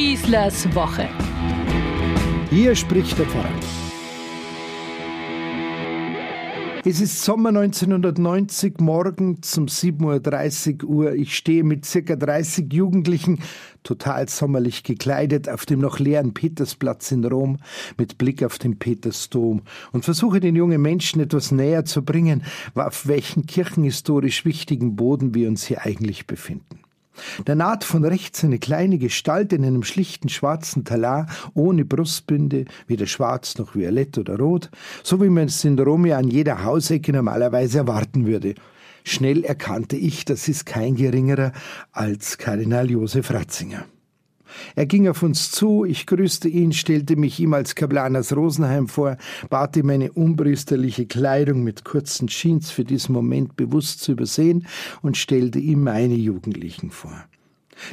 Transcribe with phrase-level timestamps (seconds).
[0.00, 1.10] Schießlers Woche.
[2.48, 3.52] Hier spricht der Pfarrer.
[6.86, 11.12] Es ist Sommer 1990, morgens um 7.30 Uhr.
[11.12, 13.40] Ich stehe mit circa 30 Jugendlichen,
[13.82, 17.58] total sommerlich gekleidet, auf dem noch leeren Petersplatz in Rom,
[17.98, 19.60] mit Blick auf den Petersdom
[19.92, 22.42] und versuche den jungen Menschen etwas näher zu bringen,
[22.74, 26.80] auf welchen kirchenhistorisch wichtigen Boden wir uns hier eigentlich befinden.
[27.44, 33.06] Da naht von rechts eine kleine Gestalt in einem schlichten schwarzen Talar, ohne Brustbinde, weder
[33.06, 34.70] schwarz noch violett oder rot,
[35.02, 38.54] so wie man es in Rom ja an jeder Hausecke normalerweise erwarten würde.
[39.04, 41.52] Schnell erkannte ich, das ist kein geringerer
[41.92, 43.86] als Kardinal Josef Ratzinger.
[44.76, 48.88] Er ging auf uns zu, ich grüßte ihn, stellte mich ihm als Kaplan aus Rosenheim
[48.88, 49.16] vor,
[49.48, 54.66] bat ihm meine unpriesterliche Kleidung mit kurzen Jeans für diesen Moment bewusst zu übersehen
[55.02, 57.24] und stellte ihm meine Jugendlichen vor.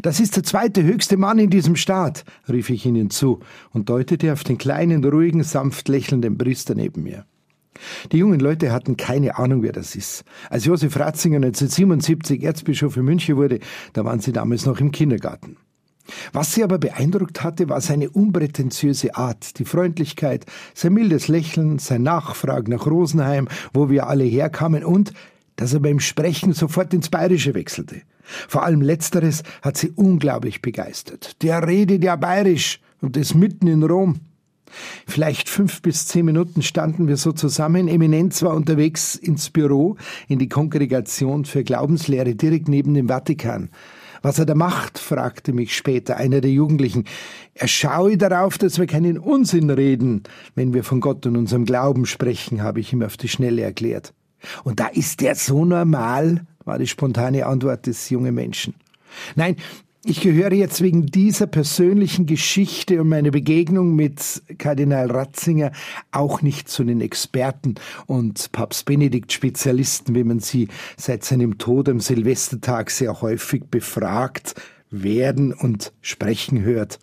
[0.01, 3.39] Das ist der zweite höchste Mann in diesem Staat, rief ich ihnen zu
[3.71, 7.25] und deutete auf den kleinen, ruhigen, sanft lächelnden Priester neben mir.
[8.11, 10.23] Die jungen Leute hatten keine Ahnung, wer das ist.
[10.49, 13.59] Als Josef Ratzinger 1977 Erzbischof in München wurde,
[13.93, 15.57] da waren sie damals noch im Kindergarten.
[16.33, 22.03] Was sie aber beeindruckt hatte, war seine unprätentiöse Art, die Freundlichkeit, sein mildes Lächeln, sein
[22.03, 25.13] Nachfragen nach Rosenheim, wo wir alle herkamen und
[25.55, 28.01] dass er beim Sprechen sofort ins Bayerische wechselte.
[28.47, 31.41] Vor allem letzteres hat sie unglaublich begeistert.
[31.41, 34.19] Der redet ja bayerisch und das mitten in Rom.
[35.07, 37.87] Vielleicht fünf bis zehn Minuten standen wir so zusammen.
[37.87, 39.95] Eminenz war unterwegs ins Büro,
[40.27, 43.69] in die Kongregation für Glaubenslehre direkt neben dem Vatikan.
[44.27, 47.05] Was er da macht, fragte mich später einer der Jugendlichen.
[47.53, 52.05] Er schaue darauf, dass wir keinen Unsinn reden, wenn wir von Gott und unserem Glauben
[52.05, 54.13] sprechen, habe ich ihm auf die Schnelle erklärt.
[54.65, 58.73] Und da ist der so normal, war die spontane Antwort des jungen Menschen.
[59.37, 59.55] Nein,
[60.09, 65.73] ich gehöre jetzt wegen dieser persönlichen Geschichte und meiner Begegnung mit Kardinal Ratzinger
[66.11, 67.75] auch nicht zu den Experten
[68.05, 74.55] und Papst Benedikt Spezialisten, wie man sie seit seinem Tod am Silvestertag sehr häufig befragt,
[74.89, 76.99] werden und sprechen hört.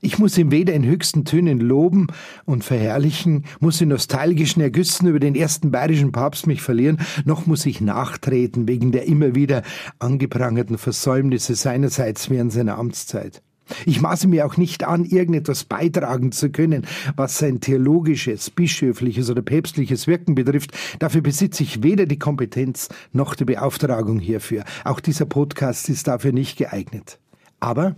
[0.00, 2.06] Ich muss ihn weder in höchsten Tönen loben
[2.44, 7.66] und verherrlichen, muss in nostalgischen Ergüssen über den ersten bayerischen Papst mich verlieren, noch muss
[7.66, 9.62] ich nachtreten wegen der immer wieder
[9.98, 13.42] angeprangerten Versäumnisse seinerseits während seiner Amtszeit.
[13.86, 16.86] Ich maße mir auch nicht an, irgendetwas beitragen zu können,
[17.16, 20.72] was sein theologisches, bischöfliches oder päpstliches Wirken betrifft.
[20.98, 24.64] Dafür besitze ich weder die Kompetenz noch die Beauftragung hierfür.
[24.84, 27.18] Auch dieser Podcast ist dafür nicht geeignet.
[27.60, 27.96] Aber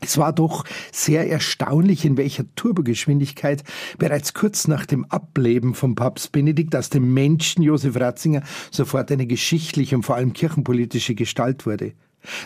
[0.00, 3.64] es war doch sehr erstaunlich, in welcher Turbogeschwindigkeit
[3.98, 9.26] bereits kurz nach dem Ableben von Papst Benedikt aus dem Menschen Josef Ratzinger sofort eine
[9.26, 11.94] geschichtliche und vor allem kirchenpolitische Gestalt wurde.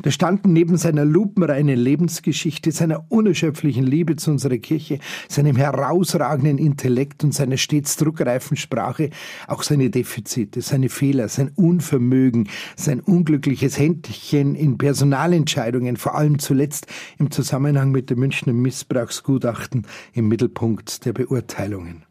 [0.02, 7.24] Da standen neben seiner lupenreinen Lebensgeschichte, seiner unerschöpflichen Liebe zu unserer Kirche, seinem herausragenden Intellekt
[7.24, 9.10] und seiner stets druckreifen Sprache
[9.46, 16.86] auch seine Defizite, seine Fehler, sein Unvermögen, sein unglückliches Händchen in Personalentscheidungen, vor allem zuletzt
[17.18, 22.04] im Zusammenhang mit dem Münchner Missbrauchsgutachten im Mittelpunkt der Beurteilungen.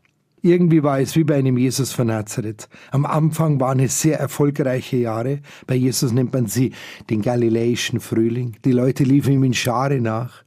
[0.43, 2.67] Irgendwie war es wie bei einem Jesus von Nazareth.
[2.89, 5.39] Am Anfang waren es sehr erfolgreiche Jahre.
[5.67, 6.73] Bei Jesus nennt man sie
[7.11, 8.55] den galiläischen Frühling.
[8.65, 10.43] Die Leute liefen ihm in Schare nach.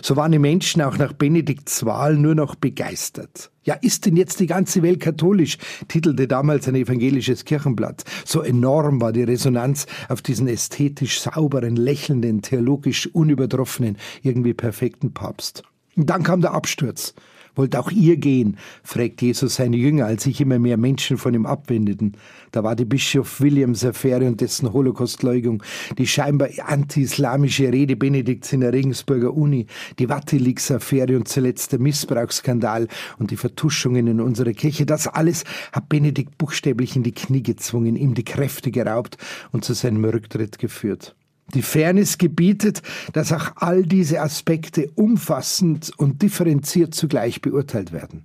[0.00, 3.50] So waren die Menschen auch nach Benedikts Wahl nur noch begeistert.
[3.64, 5.58] Ja, ist denn jetzt die ganze Welt katholisch?
[5.88, 8.04] titelte damals ein evangelisches Kirchenblatt.
[8.24, 15.64] So enorm war die Resonanz auf diesen ästhetisch sauberen, lächelnden, theologisch unübertroffenen, irgendwie perfekten Papst.
[15.96, 17.14] Und dann kam der Absturz.
[17.54, 18.56] Wollt auch ihr gehen?
[18.82, 22.16] fragt Jesus seine Jünger, als sich immer mehr Menschen von ihm abwendeten.
[22.50, 25.62] Da war die Bischof Williams Affäre und dessen Holocaustleugung,
[25.98, 29.66] die scheinbar anti-islamische Rede Benedikts in der Regensburger Uni,
[29.98, 32.88] die Watilix-Affäre und zuletzt der Missbrauchsskandal
[33.18, 34.86] und die Vertuschungen in unserer Kirche.
[34.86, 39.16] Das alles hat Benedikt buchstäblich in die Knie gezwungen, ihm die Kräfte geraubt
[39.52, 41.14] und zu seinem Rücktritt geführt.
[41.52, 42.82] Die Fairness gebietet,
[43.12, 48.24] dass auch all diese Aspekte umfassend und differenziert zugleich beurteilt werden.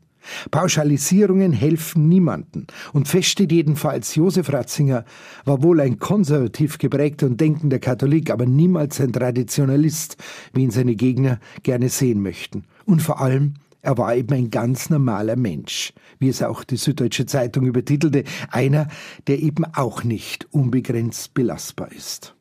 [0.51, 2.67] Pauschalisierungen helfen niemanden.
[2.93, 5.05] Und fest steht jedenfalls, Josef Ratzinger
[5.45, 10.17] war wohl ein konservativ geprägter und denkender Katholik, aber niemals ein Traditionalist,
[10.53, 12.65] wie ihn seine Gegner gerne sehen möchten.
[12.85, 17.25] Und vor allem, er war eben ein ganz normaler Mensch, wie es auch die Süddeutsche
[17.25, 18.87] Zeitung übertitelte, einer,
[19.27, 22.35] der eben auch nicht unbegrenzt belastbar ist.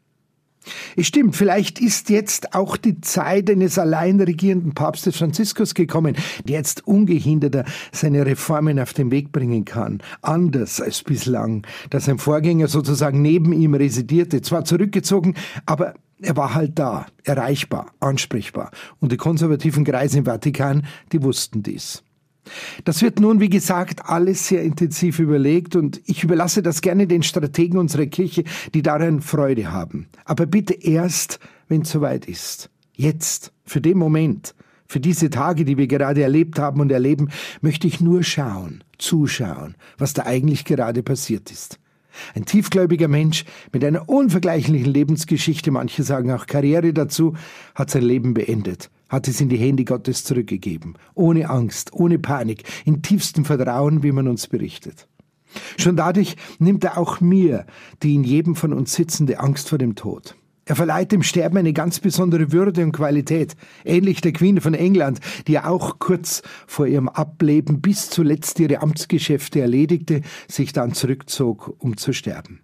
[0.96, 6.56] Es stimmt, vielleicht ist jetzt auch die Zeit eines allein regierenden Papstes Franziskus gekommen, der
[6.56, 10.02] jetzt ungehinderter seine Reformen auf den Weg bringen kann.
[10.22, 15.34] Anders als bislang, dass sein Vorgänger sozusagen neben ihm residierte, zwar zurückgezogen,
[15.66, 18.72] aber Er war halt da, erreichbar, ansprechbar.
[18.98, 22.02] Und die konservativen Kreise im Vatikan, die wussten dies.
[22.84, 27.22] Das wird nun, wie gesagt, alles sehr intensiv überlegt und ich überlasse das gerne den
[27.22, 28.44] Strategen unserer Kirche,
[28.74, 30.08] die daran Freude haben.
[30.24, 31.38] Aber bitte erst,
[31.68, 32.70] wenn es soweit ist.
[32.94, 34.54] Jetzt, für den Moment,
[34.86, 37.28] für diese Tage, die wir gerade erlebt haben und erleben,
[37.60, 41.78] möchte ich nur schauen, zuschauen, was da eigentlich gerade passiert ist.
[42.34, 47.34] Ein tiefgläubiger Mensch mit einer unvergleichlichen Lebensgeschichte, manche sagen auch Karriere dazu,
[47.74, 52.64] hat sein Leben beendet hat es in die Hände Gottes zurückgegeben, ohne Angst, ohne Panik,
[52.84, 55.08] in tiefstem Vertrauen, wie man uns berichtet.
[55.78, 57.66] Schon dadurch nimmt er auch mir,
[58.02, 60.36] die in jedem von uns sitzende Angst vor dem Tod.
[60.66, 63.56] Er verleiht dem Sterben eine ganz besondere Würde und Qualität,
[63.86, 68.82] ähnlich der Queen von England, die ja auch kurz vor ihrem Ableben bis zuletzt ihre
[68.82, 72.60] Amtsgeschäfte erledigte, sich dann zurückzog, um zu sterben.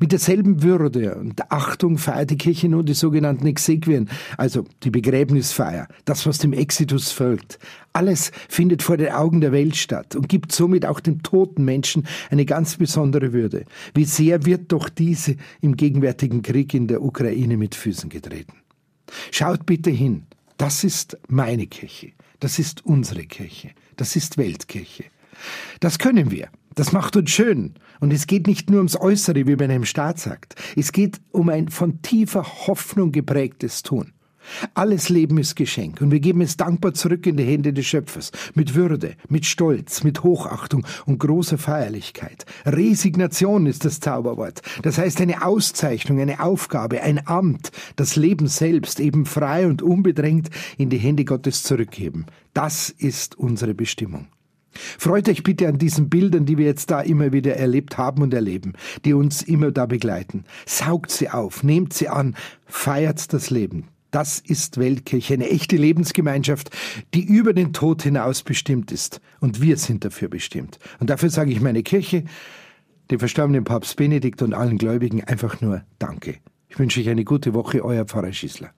[0.00, 5.88] Mit derselben Würde und Achtung feiert die Kirche nun die sogenannten Exequien, also die Begräbnisfeier,
[6.04, 7.58] das, was dem Exitus folgt.
[7.92, 12.06] Alles findet vor den Augen der Welt statt und gibt somit auch dem toten Menschen
[12.30, 13.64] eine ganz besondere Würde.
[13.94, 18.54] Wie sehr wird doch diese im gegenwärtigen Krieg in der Ukraine mit Füßen getreten.
[19.30, 20.24] Schaut bitte hin,
[20.56, 25.04] das ist meine Kirche, das ist unsere Kirche, das ist Weltkirche.
[25.80, 26.48] Das können wir.
[26.74, 27.74] Das macht uns schön.
[28.00, 30.56] Und es geht nicht nur ums Äußere, wie man im Staat sagt.
[30.76, 34.12] Es geht um ein von tiefer Hoffnung geprägtes Tun.
[34.74, 38.30] Alles Leben ist Geschenk und wir geben es dankbar zurück in die Hände des Schöpfers.
[38.54, 42.44] Mit Würde, mit Stolz, mit Hochachtung und großer Feierlichkeit.
[42.66, 44.62] Resignation ist das Zauberwort.
[44.82, 50.50] Das heißt eine Auszeichnung, eine Aufgabe, ein Amt, das Leben selbst eben frei und unbedrängt
[50.76, 52.26] in die Hände Gottes zurückgeben.
[52.52, 54.26] Das ist unsere Bestimmung.
[54.74, 58.34] Freut euch bitte an diesen Bildern, die wir jetzt da immer wieder erlebt haben und
[58.34, 58.74] erleben,
[59.04, 60.44] die uns immer da begleiten.
[60.66, 62.36] Saugt sie auf, nehmt sie an,
[62.66, 63.88] feiert das Leben.
[64.10, 66.70] Das ist Weltkirche, eine echte Lebensgemeinschaft,
[67.14, 69.20] die über den Tod hinaus bestimmt ist.
[69.40, 70.78] Und wir sind dafür bestimmt.
[71.00, 72.22] Und dafür sage ich meine Kirche,
[73.10, 76.36] dem verstorbenen Papst Benedikt und allen Gläubigen einfach nur Danke.
[76.68, 78.70] Ich wünsche euch eine gute Woche, euer Pfarrer Schießler.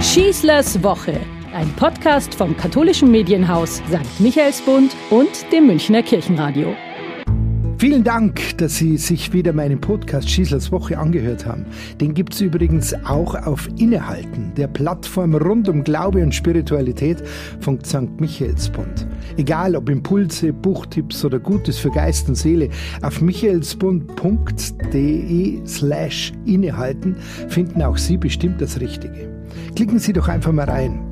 [0.00, 1.20] Schießlers Woche
[1.54, 4.20] ein Podcast vom katholischen Medienhaus St.
[4.20, 6.74] Michaelsbund und dem Münchner Kirchenradio.
[7.78, 11.66] Vielen Dank, dass Sie sich wieder meinen Podcast Schießlers Woche angehört haben.
[12.00, 17.24] Den gibt es übrigens auch auf Innehalten, der Plattform rund um Glaube und Spiritualität
[17.60, 18.20] von St.
[18.20, 19.08] Michaelsbund.
[19.36, 22.68] Egal ob Impulse, Buchtipps oder Gutes für Geist und Seele,
[23.02, 27.16] auf michaelsbund.de slash innehalten
[27.48, 29.28] finden auch Sie bestimmt das Richtige.
[29.74, 31.11] Klicken Sie doch einfach mal rein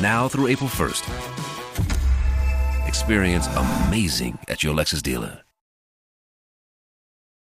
[0.00, 1.02] now through April 1st.
[2.88, 5.42] Experience amazing at your Lexus dealer.